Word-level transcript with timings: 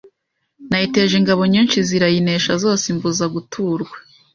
Nayiteje 0.69 1.13
ingabo 1.17 1.41
nyinshi 1.53 1.75
irazinesha 1.97 2.51
zose 2.63 2.85
imbuza 2.93 3.25
guturwa 3.33 3.95